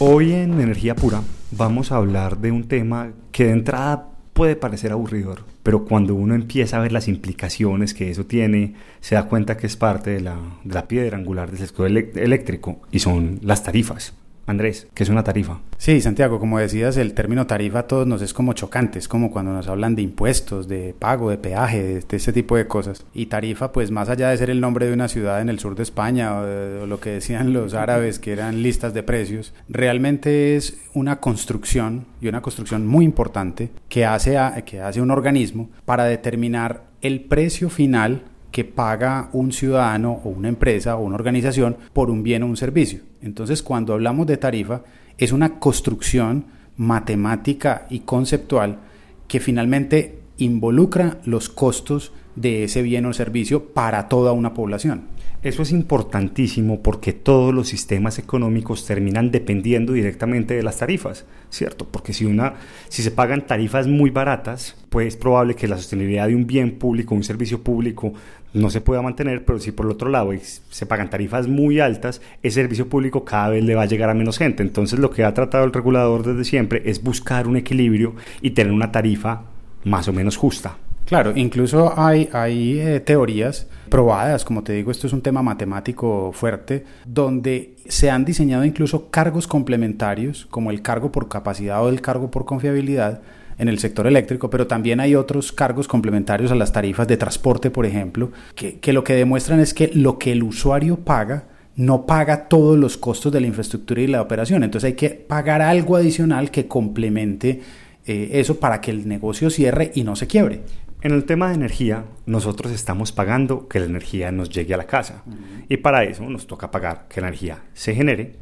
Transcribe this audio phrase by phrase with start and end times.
[0.00, 1.22] Hoy en Energía Pura
[1.52, 6.34] vamos a hablar de un tema que de entrada puede parecer aburridor, pero cuando uno
[6.34, 10.20] empieza a ver las implicaciones que eso tiene, se da cuenta que es parte de
[10.20, 14.14] la, piedra angular del sector eléctrico y son las tarifas.
[14.46, 15.60] Andrés, ¿qué es una tarifa?
[15.78, 19.30] Sí, Santiago, como decías, el término tarifa a todos nos es como chocante, es como
[19.30, 23.06] cuando nos hablan de impuestos, de pago, de peaje, de, ese tipo de cosas.
[23.14, 25.74] Y tarifa, pues más allá de ser el nombre de una ciudad en el sur
[25.74, 30.78] de España o, lo que decían los árabes que eran listas de precios, realmente es
[30.92, 36.84] una construcción y una construcción muy importante que hace, que hace un organismo para determinar
[37.00, 38.22] el precio final
[38.54, 42.56] que paga un ciudadano o una empresa o una organización por un bien o un
[42.56, 43.00] servicio.
[43.20, 44.82] Entonces, cuando hablamos de tarifa,
[45.18, 46.44] es una construcción
[46.76, 48.78] matemática y conceptual
[49.26, 55.02] que finalmente involucra los costos de ese bien o servicio para toda una población.
[55.44, 61.86] Eso es importantísimo porque todos los sistemas económicos terminan dependiendo directamente de las tarifas, ¿cierto?
[61.86, 62.54] Porque si, una,
[62.88, 66.78] si se pagan tarifas muy baratas, pues es probable que la sostenibilidad de un bien
[66.78, 68.14] público, un servicio público,
[68.54, 70.30] no se pueda mantener, pero si por el otro lado
[70.70, 74.14] se pagan tarifas muy altas, ese servicio público cada vez le va a llegar a
[74.14, 74.62] menos gente.
[74.62, 78.72] Entonces lo que ha tratado el regulador desde siempre es buscar un equilibrio y tener
[78.72, 79.42] una tarifa
[79.84, 80.78] más o menos justa.
[81.04, 86.84] Claro, incluso hay, eh, teorías probadas, como te digo, esto es un tema matemático fuerte,
[87.04, 92.30] donde se han diseñado incluso cargos complementarios, como el cargo por capacidad o el cargo
[92.30, 93.20] por confiabilidad,
[93.56, 97.70] en el sector eléctrico, pero también hay otros cargos complementarios a las tarifas de transporte,
[97.70, 101.44] por ejemplo, que, que lo que demuestran es que lo que el usuario paga
[101.76, 104.64] no paga todos los costos de la infraestructura y la operación.
[104.64, 107.60] Entonces hay que pagar algo adicional que complemente
[108.06, 110.62] eh, eso para que el negocio cierre y no se quiebre.
[111.04, 114.86] En el tema de energía, nosotros estamos pagando que la energía nos llegue a la
[114.86, 115.22] casa.
[115.68, 118.36] Y para eso nos toca pagar que la energía se genere,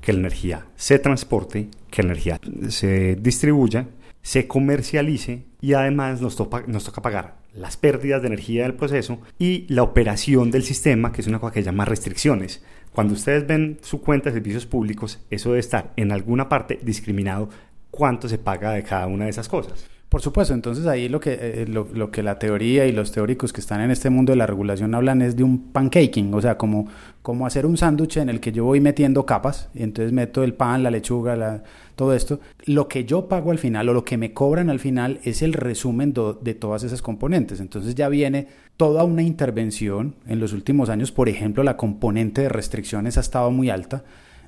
[0.00, 2.40] que la energía se transporte, que la energía
[2.70, 3.86] se distribuya,
[4.20, 6.36] se comercialice y además nos,
[6.66, 11.20] nos toca pagar las pérdidas de energía del proceso y la operación del sistema, que
[11.20, 12.64] es una cosa que se llama restricciones.
[12.92, 17.48] Cuando ustedes ven su cuenta de servicios públicos, eso debe estar en alguna parte discriminado
[17.92, 19.88] cuánto se paga de cada una de esas cosas.
[20.08, 23.60] Por supuesto, entonces ahí lo que, eh, lo, que la teoría y los teóricos que
[23.60, 26.88] están en este mundo de la regulación hablan es de un pancaking, o sea, como,
[27.20, 30.54] como hacer un sándwich en el que yo voy metiendo capas, y entonces meto el
[30.54, 31.62] pan, la lechuga, la,
[31.94, 32.40] todo esto.
[32.64, 35.52] Lo que yo pago al final o lo que me cobran al final es el
[35.52, 37.60] resumen de todas esas componentes.
[37.60, 38.46] Entonces ya viene
[38.78, 43.50] toda una intervención en los últimos años, por ejemplo, la componente de restricciones ha estado
[43.50, 44.04] muy alta.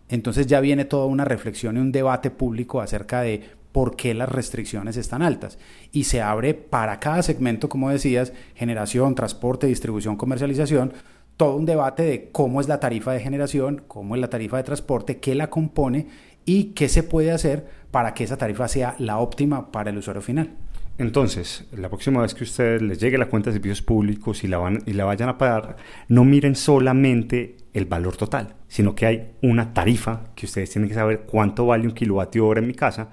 [0.08, 4.28] Entonces ya viene toda una reflexión y un debate público acerca de por qué las
[4.28, 5.58] restricciones están altas.
[5.92, 10.92] Y se abre para cada segmento, como decías, generación, transporte, distribución, comercialización,
[11.36, 14.62] todo un debate de cómo es la tarifa de generación, cómo es la tarifa de
[14.62, 16.06] transporte, qué la compone
[16.44, 20.22] y qué se puede hacer para que esa tarifa sea la óptima para el usuario
[20.22, 20.50] final.
[20.98, 24.58] Entonces, la próxima vez que ustedes les llegue la cuenta de servicios públicos y la,
[24.58, 25.76] van, y la vayan a pagar,
[26.08, 30.94] no miren solamente el valor total, sino que hay una tarifa que ustedes tienen que
[30.94, 33.08] saber cuánto vale un kilovatio hora en mi casa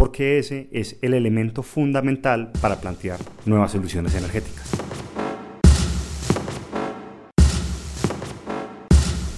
[0.00, 4.70] porque ese es el elemento fundamental para plantear nuevas soluciones energéticas.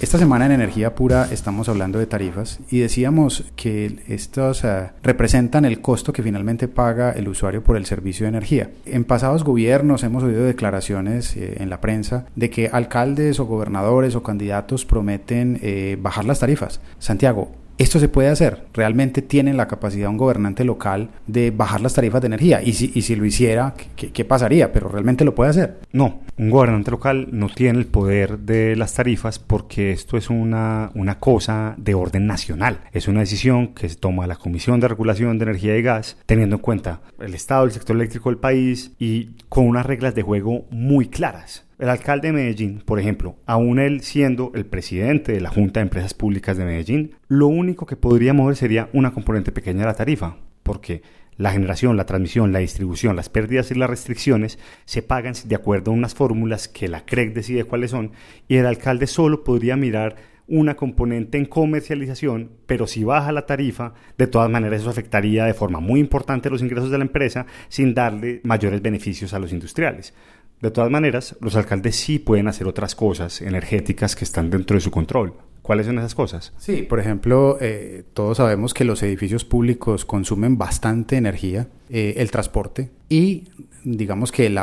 [0.01, 5.65] Esta semana en Energía Pura estamos hablando de tarifas y decíamos que estos eh, representan
[5.65, 8.71] el costo que finalmente paga el usuario por el servicio de energía.
[8.87, 14.15] En pasados gobiernos hemos oído declaraciones eh, en la prensa de que alcaldes o gobernadores
[14.15, 16.81] o candidatos prometen eh, bajar las tarifas.
[17.01, 18.67] Santiago, esto se puede hacer.
[18.73, 22.63] Realmente tiene la capacidad un gobernante local de bajar las tarifas de energía.
[22.63, 24.73] Y si, y si lo hiciera, ¿qué, pasaría?
[24.73, 25.81] Pero realmente lo puede hacer.
[25.93, 30.91] No, un gobernante local no tiene el poder de las tarifas porque esto es una,
[30.95, 32.81] una cosa de orden nacional.
[32.93, 36.57] Es una decisión que se toma la Comisión de Regulación de Energía y Gas, teniendo
[36.57, 40.67] en cuenta el estado del sector eléctrico del país y con unas reglas de juego
[40.71, 41.65] muy claras.
[41.83, 45.87] El alcalde de Medellín, por ejemplo, aún él siendo el presidente de la Junta de
[45.87, 49.95] Empresas Públicas de Medellín, lo único que podría mover sería una componente pequeña de la
[49.95, 51.03] tarifa, porque
[51.37, 55.91] la generación, la transmisión, la distribución, las pérdidas y las restricciones se pagan de acuerdo
[55.91, 58.13] a unas fórmulas que la CREC decide cuáles son
[58.47, 60.15] y el alcalde solo podría mirar
[60.47, 65.55] una componente en comercialización, pero si baja la tarifa, de todas maneras eso afectaría de
[65.55, 70.15] forma muy importante los ingresos de la empresa sin darle mayores beneficios a los industriales.
[70.63, 74.81] De todas maneras, los alcaldes sí pueden hacer otras cosas energéticas que están dentro de
[74.81, 75.35] su control.
[75.61, 76.53] ¿Cuáles son esas cosas?
[76.57, 82.31] Sí, por ejemplo, eh, todos sabemos que los edificios públicos consumen bastante energía, eh, el
[82.31, 83.49] transporte y
[83.85, 84.55] digamos que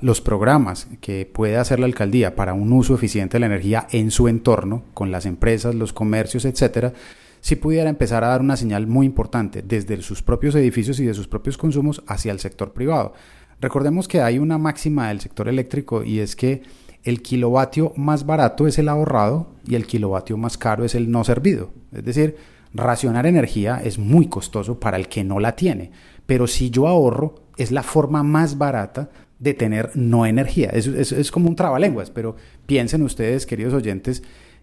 [0.00, 4.12] los programas que puede hacer la alcaldía para un uso eficiente de la energía en
[4.12, 6.92] su entorno, con las empresas, los comercios, etcétera,
[7.40, 11.14] si pudiera empezar a dar una señal muy importante desde sus propios edificios y de
[11.14, 13.14] sus propios consumos hacia el sector privado.
[13.60, 16.62] Recordemos que hay una máxima del sector eléctrico y es que
[17.04, 21.24] el kilovatio más barato es el ahorrado y el kilovatio más caro es el no
[21.24, 21.70] servido.
[21.92, 22.36] Es decir,
[22.74, 25.90] racionar energía es muy costoso para el que no la tiene,
[26.26, 30.70] pero si yo ahorro, es la forma más barata de tener no energía.
[30.70, 34.22] Es, es, como un trabalenguas, pero piensen ustedes, queridos oyentes,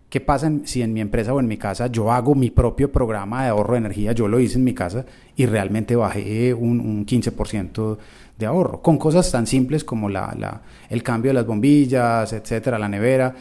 [0.10, 3.44] ¿qué pasa si en mi empresa o en mi casa yo hago mi propio programa
[3.44, 4.12] de ahorro de energía?
[4.12, 5.06] Yo lo hice en mi casa
[5.36, 7.98] y realmente bajé un, un 15%
[8.38, 12.90] de ahorro, con cosas tan simples como la, el cambio de las bombillas, etcétera, la
[12.90, 13.34] nevera.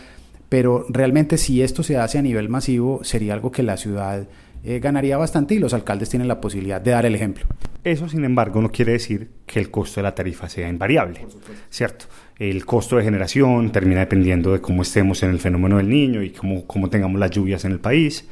[0.49, 4.25] Pero realmente si esto se hace a nivel masivo, sería algo que la ciudad
[4.65, 7.45] eh, ganaría bastante y los alcaldes tienen la posibilidad de dar el ejemplo.
[7.85, 11.27] Eso, sin embargo, no quiere decir que el costo de la tarifa sea invariable,
[11.69, 12.07] ¿cierto?
[12.39, 16.31] El costo de generación termina dependiendo de cómo estemos en el fenómeno del niño y
[16.31, 18.27] cómo, cómo tengamos las lluvias en el país.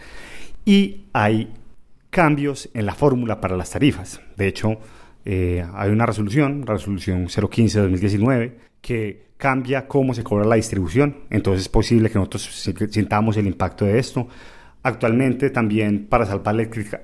[0.64, 1.52] Y hay
[2.08, 4.20] cambios en la fórmula para las tarifas.
[4.36, 4.78] De hecho,
[5.24, 10.56] eh, hay una resolución, la resolución 015 de 2019, que cambia cómo se cobra la
[10.56, 11.16] distribución.
[11.30, 12.42] Entonces es posible que nosotros
[12.90, 14.28] sintamos el impacto de esto.
[14.84, 16.56] Actualmente también para Salvar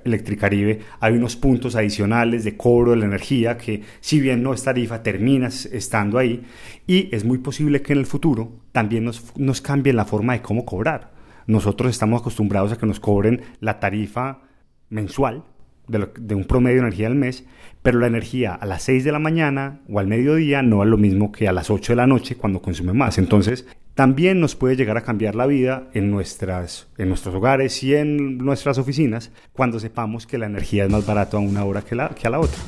[0.04, 4.64] Electricaribe hay unos puntos adicionales de cobro de la energía que si bien no es
[4.64, 6.42] tarifa, terminas estando ahí
[6.88, 10.42] y es muy posible que en el futuro también nos, nos cambie la forma de
[10.42, 11.12] cómo cobrar.
[11.46, 14.42] Nosotros estamos acostumbrados a que nos cobren la tarifa
[14.88, 15.44] mensual
[15.88, 17.44] de, un promedio de energía al mes,
[17.82, 20.96] pero la energía a las 6 de la mañana o al mediodía no es lo
[20.96, 23.18] mismo que a las 8 de la noche cuando consume más.
[23.18, 27.94] Entonces, también nos puede llegar a cambiar la vida en, nuestras, en nuestros hogares y
[27.94, 31.96] en nuestras oficinas cuando sepamos que la energía es más barata a una hora que,
[31.96, 32.60] la, que a la otra.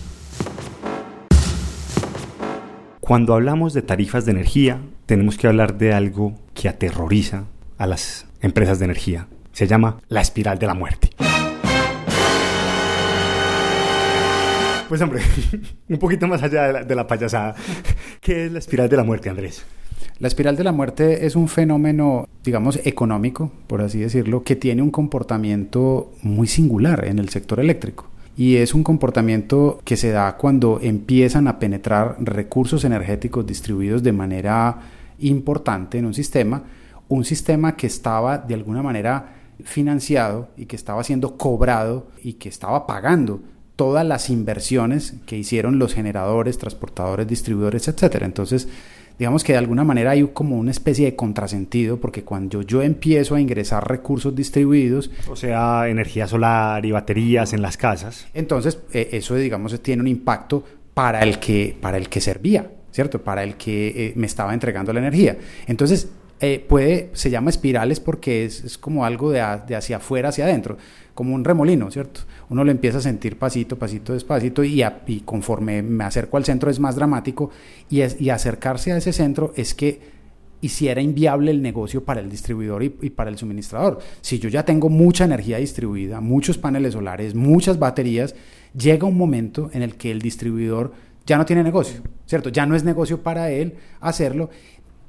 [2.99, 7.45] Cuando hablamos de tarifas de energía, tenemos que hablar de algo que aterroriza
[7.77, 9.27] a las empresas de energía.
[9.53, 11.11] Se llama la espiral de la muerte.
[14.91, 15.23] Pues hombre,
[15.89, 17.55] un poquito más allá de la, payasada,
[18.21, 19.65] ¿qué es la espiral de la muerte, Andrés?
[20.19, 24.83] La espiral de la muerte es un fenómeno, digamos, económico, por así decirlo, que tiene
[24.83, 28.09] un comportamiento muy singular en el sector eléctrico.
[28.37, 34.11] Y es un comportamiento que se da cuando empiezan a penetrar recursos energéticos distribuidos de
[34.11, 34.77] manera
[35.21, 36.65] importante en un sistema,
[37.09, 42.49] un sistema que estaba de alguna manera financiado y que estaba siendo cobrado y que
[42.49, 43.41] estaba pagando
[43.81, 48.27] todas las inversiones que hicieron los generadores, transportadores, distribuidores, etcétera.
[48.27, 48.69] Entonces,
[49.19, 53.37] digamos que de alguna manera hay como una especie de contrasentido porque cuando yo empiezo
[53.37, 59.09] a ingresar recursos distribuidos, o sea, energía solar y baterías en las casas, entonces eh,
[59.13, 60.63] eso digamos tiene un impacto
[60.93, 63.25] para el que para el que servía, ¿cierto?
[63.25, 65.39] Para el que eh, me estaba entregando la energía.
[65.67, 66.11] Entonces,
[66.43, 70.45] eh, puede, se llama espirales porque es, es como algo de, de, hacia afuera hacia
[70.45, 70.77] adentro,
[71.21, 72.23] como un remolino, ¿cierto?
[72.49, 74.83] Uno lo empieza a sentir pasito, pasito, despacito y,
[75.23, 77.51] conforme me acerco al centro es más dramático
[77.91, 80.01] y, acercarse a ese centro es que
[80.63, 83.99] hiciera inviable el negocio para el distribuidor y, para el suministrador.
[84.23, 88.35] Si yo ya tengo mucha energía distribuida, muchos paneles solares, muchas baterías,
[88.75, 90.95] llega un momento en el que el distribuidor
[91.27, 92.49] ya no tiene negocio, ¿cierto?
[92.49, 94.49] Ya no es negocio para él hacerlo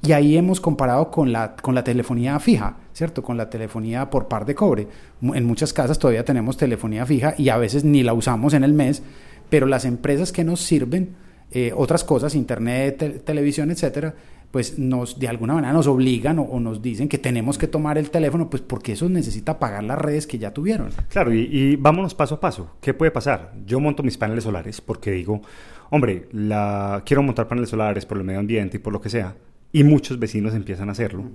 [0.03, 3.21] y ahí hemos comparado con la, con la telefonía fija, ¿cierto?
[3.21, 4.87] Con la telefonía por par de cobre.
[5.21, 8.73] En muchas casas todavía tenemos telefonía fija y a veces ni la usamos en el
[8.73, 9.03] mes,
[9.49, 11.15] pero las empresas que nos sirven
[11.51, 14.15] eh, otras cosas, internet, televisión, etcétera,
[14.49, 18.09] pues nos de alguna manera nos obligan o, nos dicen que tenemos que tomar el
[18.09, 20.89] teléfono, pues porque eso necesita pagar las redes que ya tuvieron.
[21.09, 22.71] Claro, y, y vámonos paso a paso.
[22.81, 23.53] ¿Qué puede pasar?
[23.65, 25.41] Yo monto mis paneles solares porque digo,
[25.91, 29.35] hombre, la, quiero montar paneles solares por el medio ambiente y por lo que sea
[29.71, 31.25] y muchos vecinos empiezan a hacerlo.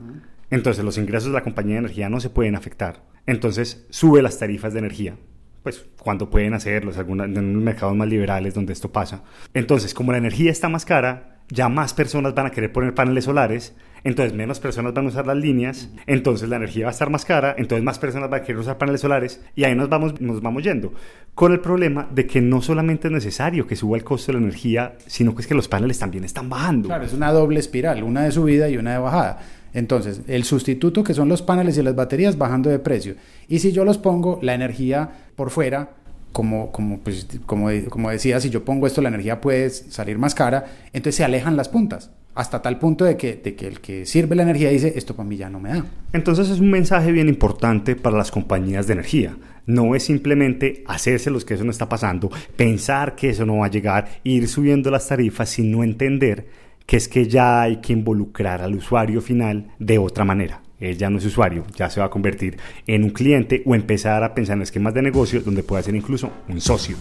[0.51, 3.03] Entonces los ingresos de la compañía de energía no se pueden afectar.
[3.27, 5.17] Entonces sube las tarifas de energía.
[5.63, 6.93] Pues cuando pueden hacerlo,
[7.25, 9.25] en mercados más liberales donde esto pasa.
[9.53, 13.25] Entonces, como la energía está más cara, ya más personas van a querer poner paneles
[13.25, 13.75] solares,
[14.05, 17.25] entonces menos personas van a usar las líneas, entonces la energía va a estar más
[17.25, 20.41] cara, entonces más personas van a querer usar paneles solares y ahí nos vamos, nos
[20.41, 20.93] vamos yendo.
[21.35, 24.45] Con el problema de que no solamente es necesario que suba el costo de la
[24.45, 26.89] energía, sino que es que los paneles también están bajando.
[26.89, 29.41] Claro, es una doble espiral, una de subida y una de bajada.
[29.75, 33.17] Entonces, el sustituto que son los paneles y las baterías bajando de precio.
[33.49, 35.91] Y si yo los pongo, la energía por fuera,
[36.33, 40.35] como, como, pues, como, como decía, si yo pongo esto, la energía puede salir más
[40.35, 44.07] cara, entonces se alejan las puntas hasta tal punto de que, de que el que
[44.07, 45.85] sirve la energía dice, esto para mí ya no me da.
[46.13, 49.37] Entonces es un mensaje bien importante para las compañías de energía.
[49.65, 53.67] No es simplemente hacerse los que eso no está pasando, pensar que eso no va
[53.67, 56.47] a llegar, ir subiendo las tarifas, sino entender
[56.85, 60.61] que es que ya hay que involucrar al usuario final de otra manera.
[60.79, 64.23] Él ya no es usuario, ya se va a convertir en un cliente o empezar
[64.23, 66.97] a pensar en esquemas de negocio donde pueda ser incluso un socio.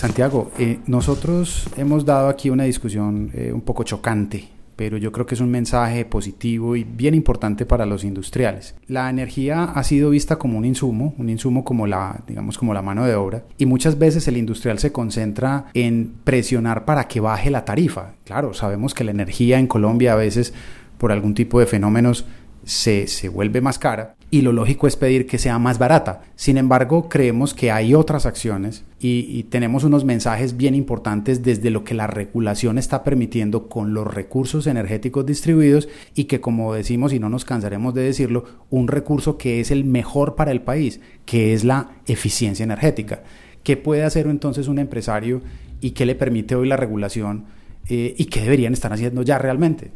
[0.00, 5.26] Santiago, eh, nosotros hemos dado aquí una discusión eh, un poco chocante, pero yo creo
[5.26, 8.74] que es un mensaje positivo y bien importante para los industriales.
[8.86, 12.80] La energía ha sido vista como un insumo, un insumo como la, digamos, como la
[12.80, 17.50] mano de obra, y muchas veces el industrial se concentra en presionar para que baje
[17.50, 18.14] la tarifa.
[18.24, 20.54] Claro, sabemos que la energía en Colombia a veces
[20.96, 22.24] por algún tipo de fenómenos
[22.64, 26.22] se, se, vuelve más cara y lo lógico es pedir que sea más barata.
[26.36, 31.82] Sin embargo, creemos que hay otras acciones y, tenemos unos mensajes bien importantes desde lo
[31.82, 37.18] que la regulación está permitiendo con los recursos energéticos distribuidos y que como decimos y
[37.18, 41.52] no nos cansaremos de decirlo, un recurso que es el mejor para el país, que
[41.52, 43.24] es la eficiencia energética.
[43.64, 45.42] ¿Qué puede hacer entonces un empresario
[45.80, 47.46] y qué le permite hoy la regulación
[47.88, 49.90] eh, y qué deberían estar haciendo ya realmente?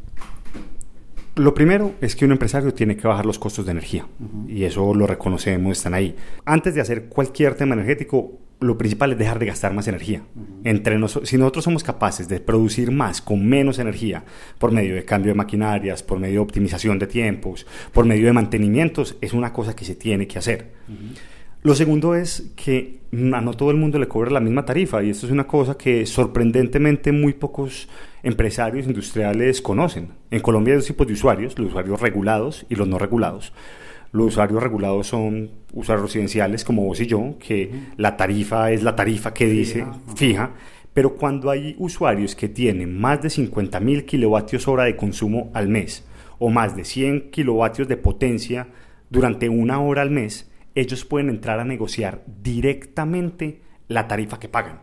[1.37, 4.07] Lo primero es que un empresario tiene que bajar los costos de energía
[4.47, 6.15] y eso lo reconocemos, están ahí.
[6.45, 10.23] Antes de hacer cualquier tema energético, lo principal es dejar de gastar más energía.
[10.63, 14.25] Entre si nosotros somos capaces de producir más con menos energía
[14.59, 18.33] por medio de cambio de maquinarias, por medio de optimización de tiempos, por medio de
[18.33, 20.71] mantenimientos, es una cosa que se tiene que hacer.
[21.65, 25.09] Lo segundo es que a no todo el mundo le cobra la misma tarifa y
[25.09, 27.89] esto es una cosa que sorprendentemente muy pocos
[28.23, 30.11] empresarios industriales conocen.
[30.31, 33.55] En Colombia hay dos tipos de usuarios, los usuarios regulados y los no regulados.
[34.13, 38.95] Los usuarios regulados son usuarios residenciales como vos y yo, que la tarifa es la
[38.95, 40.51] tarifa que dice fija,
[40.93, 45.69] pero cuando hay usuarios que tienen más de 50 mil kilovatios hora de consumo al
[45.69, 46.05] mes
[46.39, 48.67] o más de 100 kilovatios de potencia
[49.09, 54.81] durante una hora al mes, ellos pueden entrar a negociar directamente la tarifa que pagan.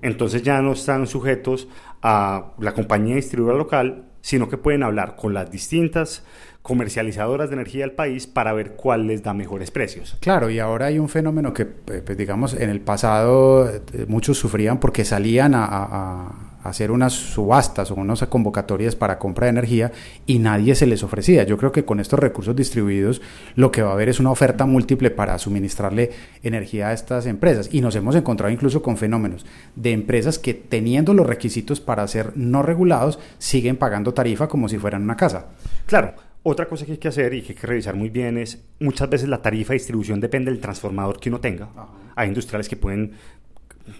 [0.00, 1.68] Entonces ya no están sujetos
[2.02, 6.24] a la compañía distribuidora local, sino que pueden hablar con las distintas
[6.62, 10.16] comercializadoras de energía del país para ver cuál les da mejores precios.
[10.20, 14.38] Claro, y ahora hay un fenómeno que, eh, pues, digamos, en el pasado eh, muchos
[14.38, 19.92] sufrían porque salían a hacer unas subastas o unas convocatorias para compra de energía
[20.26, 21.44] y nadie se les ofrecía.
[21.44, 23.22] Yo creo que con estos recursos distribuidos
[23.54, 26.10] lo que va a haber es una oferta múltiple para suministrarle
[26.42, 29.44] energía a estas empresas y nos hemos encontrado incluso con fenómenos
[29.76, 34.78] de empresas que teniendo los requisitos para ser no regulados siguen pagando tarifa como si
[34.78, 35.46] fueran una casa.
[35.86, 36.14] Claro,
[36.46, 39.08] otra cosa que hay que hacer y que hay que revisar muy bien es, muchas
[39.08, 41.68] veces la tarifa de distribución depende del transformador que uno tenga.
[42.16, 43.12] Hay industriales que pueden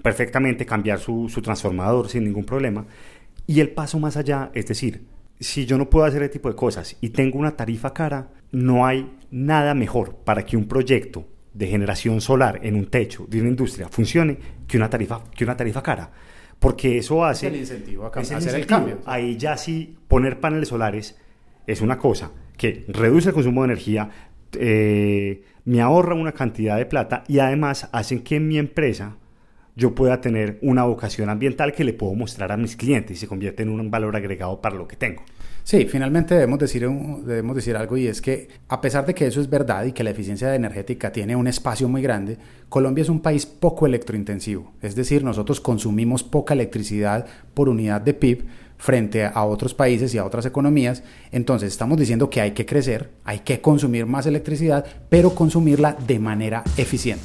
[0.02, 2.86] perfectamente cambiar su, transformador sin ningún problema.
[3.46, 5.04] Y el paso más allá, es decir,
[5.38, 8.86] si yo no puedo hacer ese tipo de cosas y tengo una tarifa cara, no
[8.86, 13.50] hay nada mejor para que un proyecto de generación solar en un techo de una
[13.50, 16.10] industria funcione que una tarifa, que una tarifa cara.
[16.58, 17.48] Porque eso hace...
[17.48, 19.00] el incentivo a hacer el cambio.
[19.04, 21.18] Ahí ya sí poner paneles solares
[21.66, 24.08] es una cosa que reduce el consumo de energía,
[24.52, 29.16] eh, me ahorra una cantidad de plata y además hacen que mi empresa
[29.76, 33.26] yo pueda tener una vocación ambiental que le puedo mostrar a mis clientes y se
[33.26, 35.22] convierte en un valor agregado para lo que tengo.
[35.64, 39.40] Sí, finalmente debemos decir, debemos decir algo y es que a pesar de que eso
[39.40, 42.36] es verdad y que la eficiencia energética tiene un espacio muy grande,
[42.68, 48.12] Colombia es un país poco electrointensivo, es decir, nosotros consumimos poca electricidad por unidad de
[48.12, 48.44] PIB
[48.76, 51.02] frente a otros países y a otras economías,
[51.32, 56.18] entonces estamos diciendo que hay que crecer, hay que consumir más electricidad, pero consumirla de
[56.18, 57.24] manera eficiente.